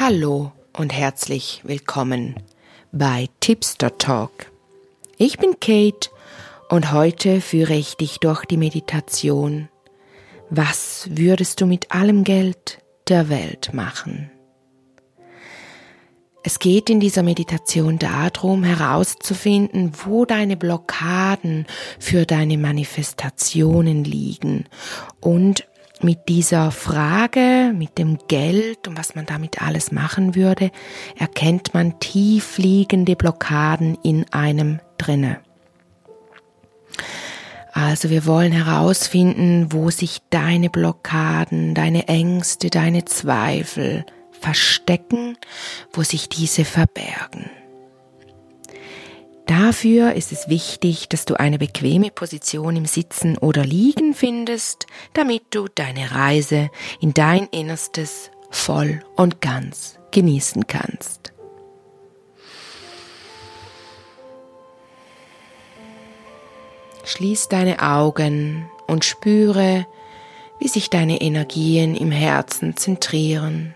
Hallo 0.00 0.52
und 0.76 0.92
herzlich 0.92 1.62
willkommen 1.64 2.36
bei 2.92 3.28
Tipster 3.40 3.98
Talk. 3.98 4.52
Ich 5.16 5.38
bin 5.38 5.58
Kate 5.58 6.10
und 6.68 6.92
heute 6.92 7.40
führe 7.40 7.74
ich 7.74 7.96
dich 7.96 8.18
durch 8.18 8.44
die 8.44 8.58
Meditation. 8.58 9.68
Was 10.50 11.08
würdest 11.10 11.60
du 11.60 11.66
mit 11.66 11.90
allem 11.90 12.22
Geld 12.22 12.78
der 13.08 13.28
Welt 13.28 13.74
machen? 13.74 14.30
Es 16.44 16.60
geht 16.60 16.90
in 16.90 17.00
dieser 17.00 17.24
Meditation 17.24 17.98
darum, 17.98 18.62
herauszufinden, 18.62 19.90
wo 20.04 20.24
deine 20.24 20.56
Blockaden 20.56 21.66
für 21.98 22.24
deine 22.24 22.56
Manifestationen 22.56 24.04
liegen 24.04 24.66
und 25.20 25.66
mit 26.02 26.28
dieser 26.28 26.70
Frage, 26.70 27.72
mit 27.74 27.98
dem 27.98 28.18
Geld 28.28 28.88
und 28.88 28.98
was 28.98 29.14
man 29.14 29.26
damit 29.26 29.62
alles 29.62 29.92
machen 29.92 30.34
würde, 30.34 30.70
erkennt 31.16 31.74
man 31.74 31.98
tief 32.00 32.58
liegende 32.58 33.16
Blockaden 33.16 33.96
in 34.02 34.26
einem 34.32 34.80
drinne. 34.98 35.40
Also 37.72 38.10
wir 38.10 38.26
wollen 38.26 38.52
herausfinden, 38.52 39.72
wo 39.72 39.90
sich 39.90 40.20
deine 40.30 40.68
Blockaden, 40.68 41.74
deine 41.74 42.08
Ängste, 42.08 42.70
deine 42.70 43.04
Zweifel 43.04 44.04
verstecken, 44.32 45.36
wo 45.92 46.02
sich 46.02 46.28
diese 46.28 46.64
verbergen. 46.64 47.50
Dafür 49.48 50.12
ist 50.12 50.30
es 50.30 50.50
wichtig, 50.50 51.08
dass 51.08 51.24
du 51.24 51.32
eine 51.40 51.58
bequeme 51.58 52.10
Position 52.10 52.76
im 52.76 52.84
Sitzen 52.84 53.38
oder 53.38 53.64
Liegen 53.64 54.12
findest, 54.12 54.86
damit 55.14 55.42
du 55.48 55.68
deine 55.74 56.10
Reise 56.10 56.68
in 57.00 57.14
dein 57.14 57.46
Innerstes 57.46 58.30
voll 58.50 59.00
und 59.16 59.40
ganz 59.40 59.98
genießen 60.10 60.66
kannst. 60.66 61.32
Schließ 67.04 67.48
deine 67.48 67.80
Augen 67.80 68.68
und 68.86 69.06
spüre, 69.06 69.86
wie 70.60 70.68
sich 70.68 70.90
deine 70.90 71.22
Energien 71.22 71.94
im 71.94 72.10
Herzen 72.10 72.76
zentrieren. 72.76 73.74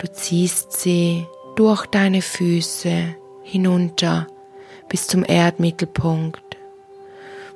Du 0.00 0.12
ziehst 0.12 0.72
sie 0.72 1.24
durch 1.54 1.86
deine 1.86 2.20
Füße 2.20 3.14
hinunter 3.50 4.28
bis 4.88 5.08
zum 5.08 5.24
Erdmittelpunkt, 5.26 6.56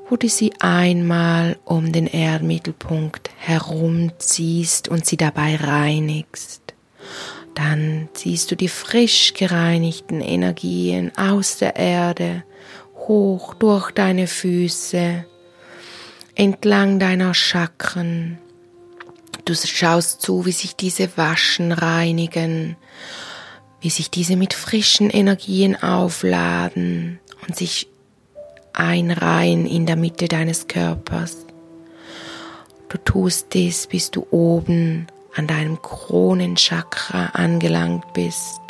wo 0.08 0.16
du 0.16 0.28
sie 0.28 0.52
einmal 0.58 1.56
um 1.64 1.92
den 1.92 2.08
Erdmittelpunkt 2.08 3.30
herumziehst 3.38 4.88
und 4.88 5.06
sie 5.06 5.16
dabei 5.16 5.56
reinigst. 5.56 6.74
Dann 7.54 8.08
ziehst 8.12 8.50
du 8.50 8.56
die 8.56 8.68
frisch 8.68 9.34
gereinigten 9.34 10.20
Energien 10.20 11.12
aus 11.16 11.58
der 11.58 11.76
Erde 11.76 12.42
hoch 12.96 13.54
durch 13.54 13.92
deine 13.92 14.26
Füße, 14.26 15.24
entlang 16.34 16.98
deiner 16.98 17.34
Chakren. 17.34 18.38
Du 19.44 19.54
schaust 19.54 20.22
zu, 20.22 20.44
wie 20.46 20.52
sich 20.52 20.74
diese 20.74 21.16
waschen, 21.16 21.70
reinigen 21.70 22.76
wie 23.84 23.90
sich 23.90 24.08
diese 24.10 24.36
mit 24.36 24.54
frischen 24.54 25.10
Energien 25.10 25.80
aufladen 25.80 27.20
und 27.46 27.54
sich 27.54 27.86
einreihen 28.72 29.66
in 29.66 29.84
der 29.84 29.96
Mitte 29.96 30.26
deines 30.26 30.68
Körpers. 30.68 31.44
Du 32.88 32.96
tust 32.96 33.52
dies, 33.52 33.86
bis 33.86 34.10
du 34.10 34.26
oben 34.30 35.06
an 35.34 35.46
deinem 35.46 35.82
Kronenchakra 35.82 37.26
angelangt 37.34 38.10
bist 38.14 38.62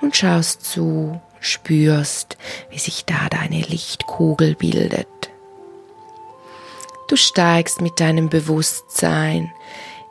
und 0.00 0.16
schaust 0.16 0.64
zu, 0.64 1.20
spürst, 1.38 2.36
wie 2.70 2.80
sich 2.80 3.04
da 3.04 3.28
deine 3.30 3.60
Lichtkugel 3.60 4.56
bildet. 4.56 5.06
Du 7.06 7.14
steigst 7.14 7.80
mit 7.80 8.00
deinem 8.00 8.28
Bewusstsein 8.28 9.52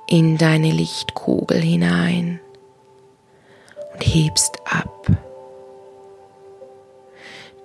in 0.07 0.37
deine 0.37 0.71
Lichtkugel 0.71 1.59
hinein 1.59 2.39
und 3.95 4.01
hebst 4.03 4.59
ab. 4.65 5.07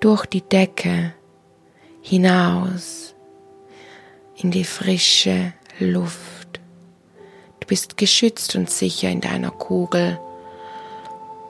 Durch 0.01 0.27
die 0.27 0.43
Decke 0.43 1.13
hinaus 2.01 3.15
in 4.37 4.51
die 4.51 4.65
frische 4.65 5.53
Luft. 5.79 6.61
Du 7.61 7.67
bist 7.67 7.97
geschützt 7.97 8.57
und 8.57 8.71
sicher 8.71 9.11
in 9.11 9.21
deiner 9.21 9.51
Kugel. 9.51 10.19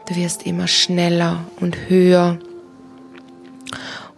Du 0.08 0.16
wirst 0.16 0.46
immer 0.46 0.66
schneller 0.66 1.44
und 1.60 1.88
höher 1.88 2.38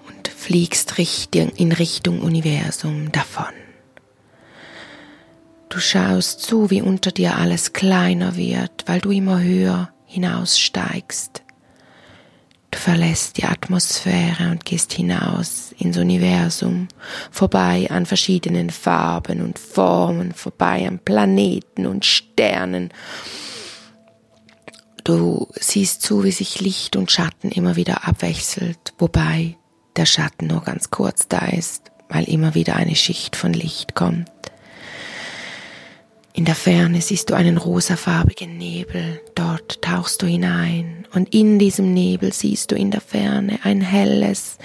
und 0.08 0.28
fliegst 0.28 0.94
in 1.32 1.72
Richtung 1.72 2.20
Universum 2.20 3.12
davon. 3.12 3.52
Du 5.68 5.80
schaust 5.80 6.40
zu, 6.40 6.70
wie 6.70 6.82
unter 6.82 7.10
dir 7.10 7.36
alles 7.36 7.72
kleiner 7.72 8.36
wird, 8.36 8.84
weil 8.86 9.00
du 9.00 9.10
immer 9.10 9.40
höher 9.40 9.91
hinaussteigst. 10.12 11.42
Du 12.70 12.78
verlässt 12.78 13.38
die 13.38 13.44
Atmosphäre 13.44 14.50
und 14.50 14.64
gehst 14.64 14.92
hinaus 14.92 15.74
ins 15.78 15.96
Universum, 15.98 16.88
vorbei 17.30 17.88
an 17.90 18.06
verschiedenen 18.06 18.70
Farben 18.70 19.42
und 19.42 19.58
Formen, 19.58 20.32
vorbei 20.32 20.86
an 20.86 20.98
Planeten 20.98 21.86
und 21.86 22.04
Sternen. 22.04 22.90
Du 25.04 25.48
siehst 25.58 26.02
zu, 26.02 26.24
wie 26.24 26.30
sich 26.30 26.60
Licht 26.60 26.96
und 26.96 27.10
Schatten 27.10 27.50
immer 27.50 27.76
wieder 27.76 28.06
abwechselt, 28.06 28.94
wobei 28.98 29.56
der 29.96 30.06
Schatten 30.06 30.46
nur 30.46 30.62
ganz 30.62 30.90
kurz 30.90 31.28
da 31.28 31.46
ist, 31.46 31.90
weil 32.08 32.24
immer 32.24 32.54
wieder 32.54 32.76
eine 32.76 32.96
Schicht 32.96 33.36
von 33.36 33.52
Licht 33.52 33.94
kommt. 33.94 34.30
In 36.34 36.46
der 36.46 36.54
Ferne 36.54 37.02
siehst 37.02 37.28
du 37.28 37.34
einen 37.34 37.58
rosafarbigen 37.58 38.56
Nebel, 38.56 39.20
dort 39.34 39.82
tauchst 39.82 40.22
du 40.22 40.26
hinein 40.26 41.06
und 41.12 41.34
in 41.34 41.58
diesem 41.58 41.92
Nebel 41.92 42.32
siehst 42.32 42.70
du 42.70 42.74
in 42.74 42.90
der 42.90 43.02
Ferne 43.02 43.58
ein 43.64 43.82
helles, 43.82 44.56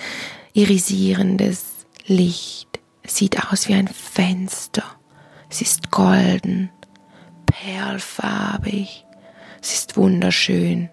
irisierendes 0.53 1.65
Licht. 2.05 2.79
Es 3.03 3.17
sieht 3.17 3.51
aus 3.51 3.67
wie 3.67 3.73
ein 3.73 3.89
Fenster. 3.89 4.83
Es 5.49 5.61
ist 5.61 5.91
golden, 5.91 6.69
perlfarbig. 7.45 9.05
Es 9.61 9.73
ist 9.73 9.97
wunderschön. 9.97 10.89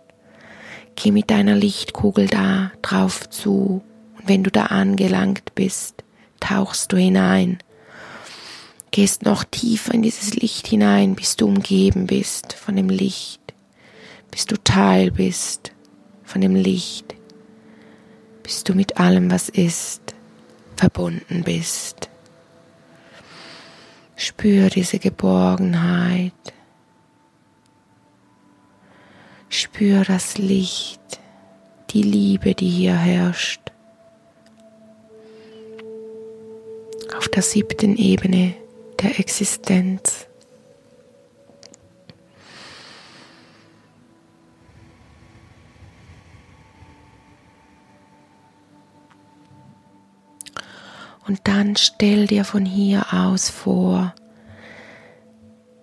Geh 0.97 1.13
mit 1.13 1.31
deiner 1.31 1.55
Lichtkugel 1.55 2.27
da 2.27 2.73
drauf 2.83 3.31
zu 3.31 3.85
und 4.19 4.29
wenn 4.29 4.43
du 4.43 4.51
da 4.51 4.67
angelangt 4.67 5.55
bist, 5.55 6.03
tauchst 6.41 6.91
du 6.91 6.97
hinein 6.97 7.59
gehst 8.95 9.25
noch 9.25 9.43
tiefer 9.43 9.93
in 9.93 10.03
dieses 10.03 10.37
Licht 10.37 10.69
hinein, 10.69 11.17
bis 11.17 11.35
du 11.35 11.47
umgeben 11.47 12.07
bist 12.07 12.53
von 12.53 12.77
dem 12.77 12.89
Licht, 12.89 13.41
bis 14.31 14.47
du 14.47 14.57
Teil 14.57 15.11
bist 15.11 15.73
von 16.23 16.41
dem 16.41 16.55
Licht, 16.55 17.17
bis 18.45 18.63
du 18.63 18.73
mit 18.73 18.97
allem, 18.97 19.33
was 19.33 19.49
ist, 19.49 20.15
verbunden 20.77 21.43
bist. 21.43 22.09
Spür 24.15 24.71
diese 24.71 25.01
Geborgenheit. 25.01 26.33
Spür 29.49 30.05
das 30.05 30.39
Licht, 30.39 31.01
die 31.91 32.03
Liebe, 32.03 32.55
die 32.55 32.71
hier 32.71 32.95
herrscht. 32.97 33.73
Auf 37.17 37.27
der 37.27 37.43
siebten 37.43 37.97
Ebene 37.97 38.55
der 39.05 39.21
Existenz. 39.21 40.27
Und 51.27 51.41
dann 51.45 51.77
stell 51.77 52.27
dir 52.27 52.45
von 52.45 52.65
hier 52.67 53.13
aus 53.13 53.49
vor, 53.49 54.15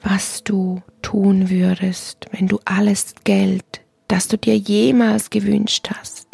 was 0.02 0.44
du 0.44 0.82
tun 1.02 1.50
würdest, 1.50 2.26
wenn 2.32 2.48
du 2.48 2.60
alles 2.66 3.16
Geld, 3.24 3.82
das 4.08 4.28
du 4.28 4.38
dir 4.38 4.58
jemals 4.58 5.30
gewünscht 5.30 5.90
hast, 5.94 6.28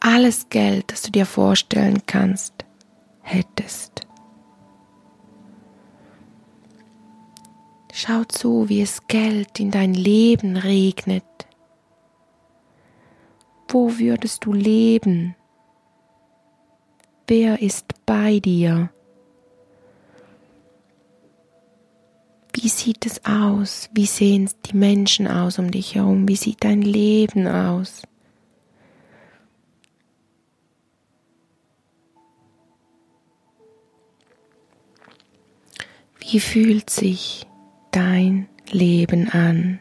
alles 0.00 0.48
Geld, 0.50 0.92
das 0.92 1.02
du 1.02 1.10
dir 1.10 1.26
vorstellen 1.26 2.02
kannst, 2.06 2.54
hättest. 3.22 4.05
Schau 7.98 8.24
zu, 8.24 8.68
wie 8.68 8.82
es 8.82 9.06
Geld 9.08 9.58
in 9.58 9.70
dein 9.70 9.94
Leben 9.94 10.58
regnet. 10.58 11.24
Wo 13.68 13.98
würdest 13.98 14.44
du 14.44 14.52
leben? 14.52 15.34
Wer 17.26 17.62
ist 17.62 17.86
bei 18.04 18.38
dir? 18.38 18.90
Wie 22.52 22.68
sieht 22.68 23.06
es 23.06 23.24
aus? 23.24 23.88
Wie 23.94 24.04
sehen 24.04 24.50
die 24.66 24.76
Menschen 24.76 25.26
aus 25.26 25.58
um 25.58 25.70
dich 25.70 25.94
herum? 25.94 26.28
Wie 26.28 26.36
sieht 26.36 26.64
dein 26.64 26.82
Leben 26.82 27.48
aus? 27.48 28.02
Wie 36.20 36.40
fühlt 36.40 36.90
sich 36.90 37.46
dein 37.96 38.46
Leben 38.70 39.30
an? 39.30 39.80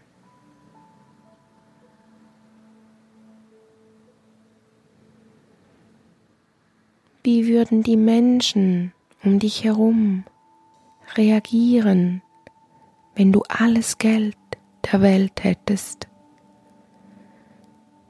Wie 7.23 7.47
würden 7.47 7.83
die 7.83 7.97
Menschen 7.97 8.93
um 9.21 9.39
dich 9.39 9.65
herum 9.65 10.23
reagieren, 11.15 12.21
wenn 13.15 13.33
du 13.33 13.41
alles 13.49 13.97
Geld 13.97 14.37
der 14.89 15.01
Welt 15.01 15.43
hättest? 15.43 16.07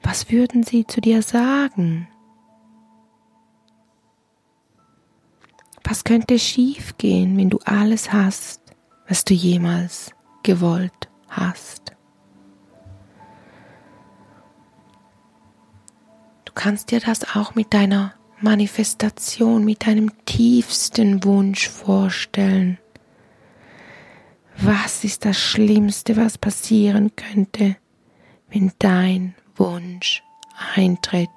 Was 0.04 0.30
würden 0.30 0.62
sie 0.62 0.86
zu 0.86 1.02
dir 1.02 1.24
sagen? 1.24 2.08
Was 5.84 6.04
könnte 6.04 6.38
schiefgehen, 6.38 7.38
wenn 7.38 7.50
du 7.50 7.58
alles 7.66 8.14
hast, 8.14 8.65
was 9.08 9.24
du 9.24 9.34
jemals 9.34 10.12
gewollt 10.44 11.10
hast? 11.30 11.94
Du 16.46 16.54
kannst 16.54 16.92
dir 16.92 17.00
das 17.00 17.36
auch 17.36 17.56
mit 17.56 17.74
deiner 17.74 18.14
Manifestation, 18.42 19.64
mit 19.64 19.88
deinem 19.88 20.12
tiefsten 20.26 21.24
Wunsch 21.24 21.70
vorstellen. 21.70 22.78
Was 24.58 25.04
ist 25.04 25.26
das 25.26 25.38
Schlimmste, 25.38 26.16
was 26.16 26.38
passieren 26.38 27.12
könnte, 27.16 27.76
wenn 28.50 28.72
dein 28.80 29.36
Wunsch 29.56 30.24
eintritt? 30.76 31.30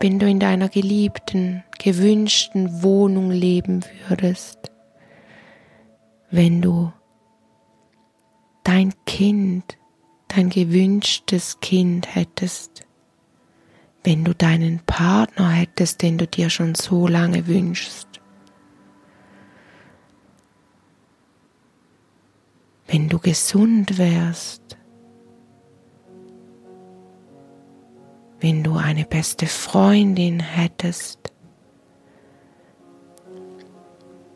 Wenn 0.00 0.18
du 0.18 0.26
in 0.28 0.40
deiner 0.40 0.68
geliebten, 0.68 1.62
gewünschten 1.78 2.82
Wohnung 2.82 3.30
leben 3.30 3.84
würdest, 4.08 4.69
wenn 6.30 6.62
du 6.62 6.92
dein 8.62 8.94
Kind, 9.04 9.76
dein 10.28 10.48
gewünschtes 10.48 11.58
Kind 11.60 12.14
hättest, 12.14 12.86
wenn 14.04 14.24
du 14.24 14.34
deinen 14.34 14.80
Partner 14.80 15.50
hättest, 15.50 16.02
den 16.02 16.18
du 16.18 16.26
dir 16.26 16.48
schon 16.50 16.74
so 16.74 17.06
lange 17.06 17.46
wünschst, 17.46 18.08
wenn 22.86 23.08
du 23.08 23.18
gesund 23.18 23.98
wärst, 23.98 24.78
wenn 28.40 28.62
du 28.64 28.76
eine 28.76 29.04
beste 29.04 29.46
Freundin 29.46 30.40
hättest, 30.40 31.18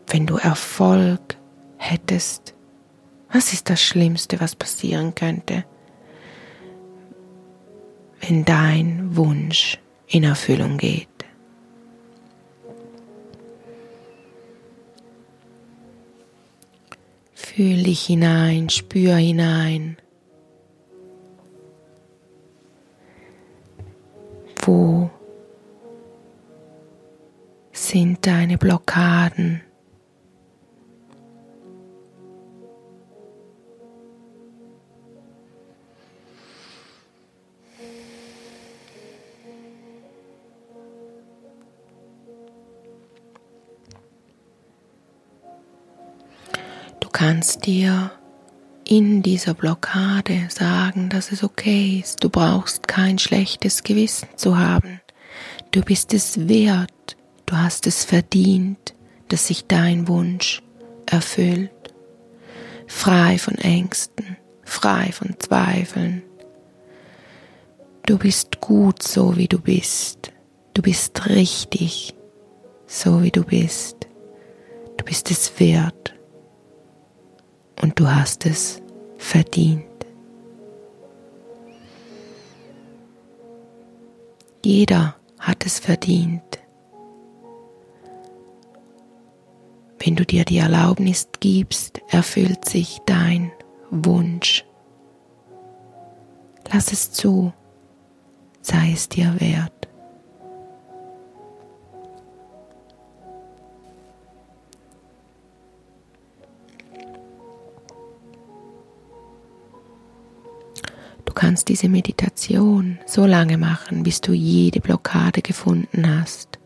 wenn 0.08 0.26
du 0.26 0.36
Erfolg 0.36 1.38
hättest. 1.84 2.54
Was 3.32 3.52
ist 3.52 3.68
das 3.68 3.82
Schlimmste, 3.82 4.40
was 4.40 4.54
passieren 4.54 5.14
könnte, 5.14 5.64
wenn 8.20 8.44
dein 8.44 9.16
Wunsch 9.16 9.78
in 10.06 10.24
Erfüllung 10.24 10.78
geht? 10.78 11.08
Fühl 17.34 17.82
dich 17.82 18.06
hinein, 18.06 18.68
spür 18.68 19.14
hinein. 19.16 19.96
Wo 24.62 25.10
sind 27.72 28.26
deine 28.26 28.58
Blockaden? 28.58 29.60
Kannst 47.14 47.64
dir 47.64 48.10
in 48.86 49.22
dieser 49.22 49.54
Blockade 49.54 50.48
sagen, 50.50 51.08
dass 51.08 51.30
es 51.30 51.44
okay 51.44 52.00
ist. 52.00 52.22
Du 52.22 52.28
brauchst 52.28 52.88
kein 52.88 53.18
schlechtes 53.18 53.84
Gewissen 53.84 54.28
zu 54.34 54.58
haben. 54.58 55.00
Du 55.70 55.80
bist 55.80 56.12
es 56.12 56.48
wert. 56.48 57.16
Du 57.46 57.56
hast 57.56 57.86
es 57.86 58.04
verdient, 58.04 58.94
dass 59.28 59.46
sich 59.46 59.66
dein 59.66 60.08
Wunsch 60.08 60.60
erfüllt. 61.06 61.70
Frei 62.88 63.38
von 63.38 63.54
Ängsten, 63.58 64.36
frei 64.64 65.12
von 65.12 65.36
Zweifeln. 65.38 66.22
Du 68.06 68.18
bist 68.18 68.60
gut 68.60 69.02
so, 69.02 69.36
wie 69.36 69.48
du 69.48 69.60
bist. 69.60 70.32
Du 70.74 70.82
bist 70.82 71.26
richtig, 71.28 72.12
so 72.86 73.22
wie 73.22 73.30
du 73.30 73.44
bist. 73.44 74.08
Du 74.96 75.04
bist 75.04 75.30
es 75.30 75.60
wert 75.60 76.03
und 77.82 77.98
du 77.98 78.08
hast 78.08 78.46
es 78.46 78.82
verdient. 79.18 79.84
Jeder 84.64 85.16
hat 85.38 85.66
es 85.66 85.78
verdient. 85.78 86.42
Wenn 89.98 90.16
du 90.16 90.24
dir 90.24 90.44
die 90.44 90.58
Erlaubnis 90.58 91.28
gibst, 91.40 92.00
erfüllt 92.08 92.64
sich 92.66 92.98
dein 93.06 93.52
Wunsch. 93.90 94.64
Lass 96.72 96.92
es 96.92 97.12
zu, 97.12 97.52
sei 98.60 98.92
es 98.92 99.08
dir 99.08 99.38
wert. 99.40 99.83
Kannst 111.34 111.68
diese 111.68 111.88
Meditation 111.88 112.98
so 113.06 113.26
lange 113.26 113.58
machen, 113.58 114.02
bis 114.02 114.20
du 114.20 114.32
jede 114.32 114.80
Blockade 114.80 115.42
gefunden 115.42 116.18
hast. 116.18 116.58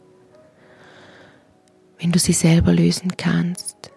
Wenn 1.99 2.13
du 2.13 2.19
sie 2.19 2.33
selber 2.33 2.73
lösen 2.73 3.17
kannst, 3.17 3.91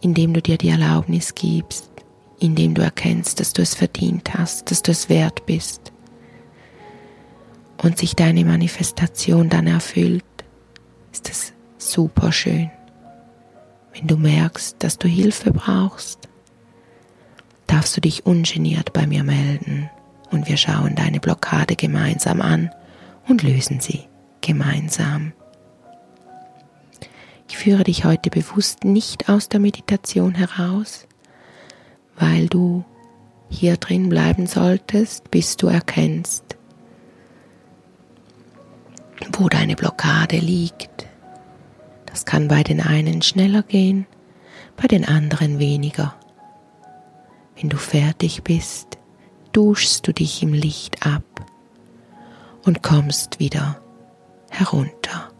indem 0.00 0.32
du 0.32 0.40
dir 0.40 0.56
die 0.56 0.70
Erlaubnis 0.70 1.34
gibst, 1.34 1.90
indem 2.38 2.74
du 2.74 2.82
erkennst, 2.82 3.38
dass 3.38 3.52
du 3.52 3.60
es 3.60 3.74
verdient 3.74 4.32
hast, 4.34 4.70
dass 4.70 4.82
du 4.82 4.92
es 4.92 5.08
wert 5.08 5.44
bist 5.46 5.92
und 7.82 7.98
sich 7.98 8.16
deine 8.16 8.44
Manifestation 8.44 9.48
dann 9.48 9.66
erfüllt, 9.66 10.24
ist 11.12 11.28
es 11.28 11.52
super 11.76 12.32
schön. 12.32 12.70
Wenn 13.92 14.06
du 14.06 14.16
merkst, 14.16 14.76
dass 14.78 14.98
du 14.98 15.08
Hilfe 15.08 15.50
brauchst, 15.50 16.28
darfst 17.70 17.96
du 17.96 18.00
dich 18.00 18.26
ungeniert 18.26 18.92
bei 18.92 19.06
mir 19.06 19.22
melden 19.22 19.88
und 20.32 20.48
wir 20.48 20.56
schauen 20.56 20.96
deine 20.96 21.20
Blockade 21.20 21.76
gemeinsam 21.76 22.40
an 22.40 22.70
und 23.28 23.44
lösen 23.44 23.78
sie 23.78 24.08
gemeinsam. 24.40 25.32
Ich 27.48 27.56
führe 27.56 27.84
dich 27.84 28.04
heute 28.04 28.28
bewusst 28.28 28.82
nicht 28.84 29.28
aus 29.28 29.48
der 29.48 29.60
Meditation 29.60 30.34
heraus, 30.34 31.06
weil 32.16 32.48
du 32.48 32.84
hier 33.48 33.76
drin 33.76 34.08
bleiben 34.08 34.46
solltest, 34.46 35.30
bis 35.30 35.56
du 35.56 35.68
erkennst, 35.68 36.56
wo 39.32 39.48
deine 39.48 39.76
Blockade 39.76 40.38
liegt. 40.38 41.06
Das 42.06 42.24
kann 42.24 42.48
bei 42.48 42.64
den 42.64 42.80
einen 42.80 43.22
schneller 43.22 43.62
gehen, 43.62 44.06
bei 44.76 44.88
den 44.88 45.04
anderen 45.04 45.60
weniger. 45.60 46.16
Wenn 47.60 47.68
du 47.68 47.76
fertig 47.76 48.42
bist, 48.42 48.96
duschst 49.52 50.06
du 50.06 50.14
dich 50.14 50.42
im 50.42 50.54
Licht 50.54 51.04
ab 51.06 51.22
und 52.64 52.82
kommst 52.82 53.38
wieder 53.38 53.82
herunter, 54.48 55.30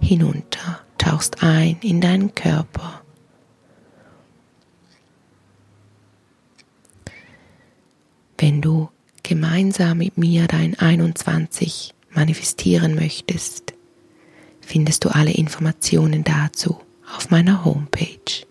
hinunter, 0.00 0.80
tauchst 0.96 1.42
ein 1.42 1.76
in 1.82 2.00
deinen 2.00 2.34
Körper. 2.34 3.02
Wenn 8.38 8.62
du 8.62 8.88
gemeinsam 9.22 9.98
mit 9.98 10.16
mir 10.16 10.46
dein 10.46 10.78
21 10.78 11.94
manifestieren 12.08 12.94
möchtest, 12.94 13.74
findest 14.62 15.04
du 15.04 15.10
alle 15.10 15.32
Informationen 15.32 16.24
dazu 16.24 16.80
auf 17.14 17.28
meiner 17.28 17.66
Homepage 17.66 18.46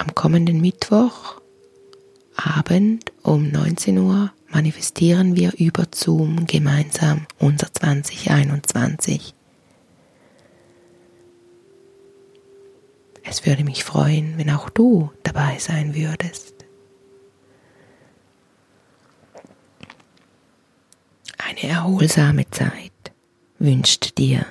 am 0.00 0.14
kommenden 0.14 0.60
Mittwoch 0.60 1.40
Abend 2.34 3.12
um 3.22 3.50
19 3.50 3.98
Uhr 3.98 4.32
manifestieren 4.48 5.36
wir 5.36 5.52
über 5.58 5.84
Zoom 5.94 6.46
gemeinsam 6.46 7.26
unser 7.38 7.72
2021. 7.72 9.34
Es 13.22 13.44
würde 13.44 13.62
mich 13.62 13.84
freuen, 13.84 14.38
wenn 14.38 14.50
auch 14.50 14.70
du 14.70 15.12
dabei 15.22 15.58
sein 15.58 15.94
würdest. 15.94 16.54
Eine 21.36 21.62
erholsame 21.70 22.48
Zeit 22.50 22.92
wünscht 23.58 24.16
dir 24.16 24.46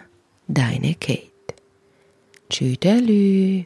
deine 0.47 0.93
Kate. 0.93 1.31
Tschüdelü. 2.51 3.65